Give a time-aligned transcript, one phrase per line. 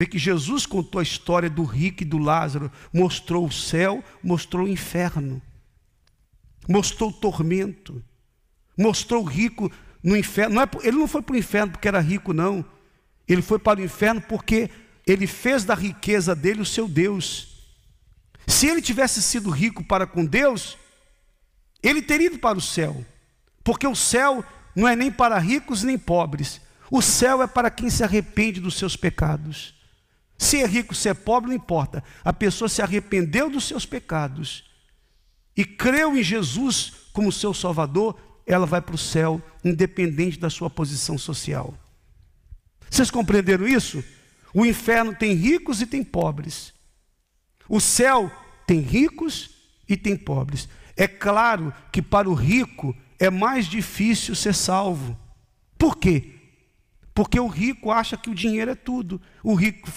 [0.00, 4.64] Vê que Jesus contou a história do rico e do Lázaro, mostrou o céu, mostrou
[4.64, 5.42] o inferno,
[6.68, 8.00] mostrou o tormento,
[8.76, 9.68] mostrou o rico
[10.00, 10.54] no inferno.
[10.54, 12.64] Não é, ele não foi para o inferno porque era rico, não.
[13.26, 14.70] Ele foi para o inferno porque
[15.04, 17.66] ele fez da riqueza dele o seu Deus.
[18.46, 20.78] Se ele tivesse sido rico para com Deus,
[21.82, 23.04] ele teria ido para o céu,
[23.64, 24.44] porque o céu
[24.76, 28.78] não é nem para ricos nem pobres, o céu é para quem se arrepende dos
[28.78, 29.76] seus pecados.
[30.38, 32.02] Se é rico, se é pobre, não importa.
[32.24, 34.64] A pessoa se arrependeu dos seus pecados
[35.56, 40.70] e creu em Jesus como seu Salvador, ela vai para o céu, independente da sua
[40.70, 41.74] posição social.
[42.88, 44.02] Vocês compreenderam isso?
[44.54, 46.72] O inferno tem ricos e tem pobres.
[47.68, 48.30] O céu
[48.66, 49.50] tem ricos
[49.88, 50.68] e tem pobres.
[50.96, 55.18] É claro que para o rico é mais difícil ser salvo.
[55.76, 56.34] Por quê?
[57.12, 59.20] Porque o rico acha que o dinheiro é tudo.
[59.42, 59.90] O rico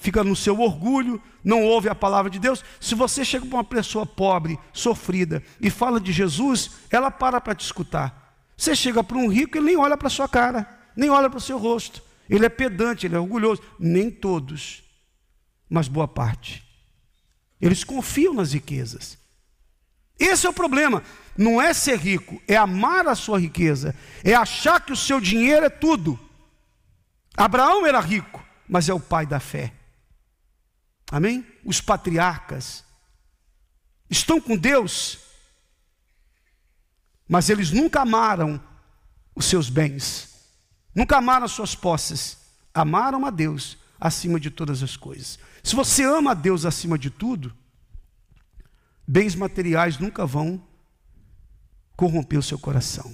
[0.00, 2.64] fica no seu orgulho, não ouve a palavra de Deus.
[2.80, 7.54] Se você chega para uma pessoa pobre, sofrida, e fala de Jesus, ela para para
[7.54, 8.34] te escutar.
[8.56, 10.66] Você chega para um rico, ele nem olha para a sua cara,
[10.96, 12.02] nem olha para o seu rosto.
[12.28, 13.62] Ele é pedante, ele é orgulhoso.
[13.78, 14.82] Nem todos,
[15.68, 16.64] mas boa parte.
[17.60, 19.18] Eles confiam nas riquezas.
[20.18, 21.02] Esse é o problema.
[21.36, 25.66] Não é ser rico, é amar a sua riqueza, é achar que o seu dinheiro
[25.66, 26.18] é tudo.
[27.36, 29.72] Abraão era rico, mas é o pai da fé.
[31.10, 31.44] Amém?
[31.64, 32.84] Os patriarcas
[34.08, 35.18] estão com Deus,
[37.28, 38.62] mas eles nunca amaram
[39.34, 40.48] os seus bens,
[40.94, 42.38] nunca amaram as suas posses,
[42.72, 45.38] amaram a Deus acima de todas as coisas.
[45.62, 47.52] Se você ama a Deus acima de tudo,
[49.06, 50.62] bens materiais nunca vão
[51.96, 53.12] corromper o seu coração.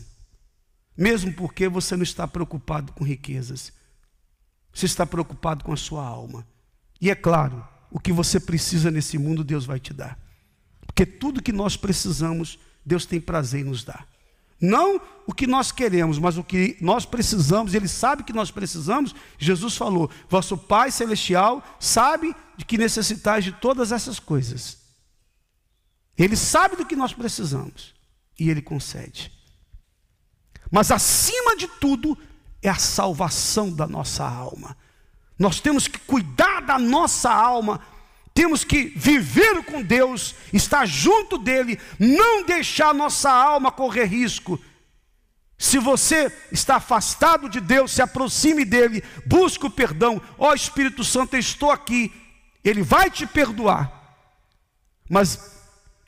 [0.97, 3.73] Mesmo porque você não está preocupado com riquezas,
[4.73, 6.47] você está preocupado com a sua alma.
[7.01, 10.19] E é claro, o que você precisa nesse mundo, Deus vai te dar.
[10.87, 14.07] Porque tudo que nós precisamos, Deus tem prazer em nos dar.
[14.61, 19.15] Não o que nós queremos, mas o que nós precisamos, Ele sabe que nós precisamos.
[19.39, 24.79] Jesus falou: Vosso Pai Celestial sabe de que necessitais de todas essas coisas.
[26.17, 27.95] Ele sabe do que nós precisamos
[28.39, 29.31] e Ele concede.
[30.71, 32.17] Mas acima de tudo
[32.63, 34.77] é a salvação da nossa alma.
[35.39, 37.81] Nós temos que cuidar da nossa alma,
[38.35, 44.61] temos que viver com Deus, estar junto dEle, não deixar nossa alma correr risco.
[45.59, 50.21] Se você está afastado de Deus, se aproxime dEle, busque o perdão.
[50.37, 52.13] Ó oh, Espírito Santo, eu estou aqui.
[52.63, 53.91] Ele vai te perdoar.
[55.09, 55.57] Mas,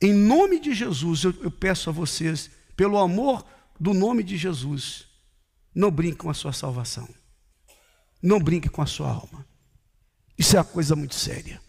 [0.03, 3.43] em nome de Jesus, eu, eu peço a vocês, pelo amor
[3.81, 5.07] do nome de Jesus,
[5.75, 7.09] não brinque com a sua salvação.
[8.23, 9.47] Não brinque com a sua alma.
[10.39, 11.61] Isso é uma coisa muito séria.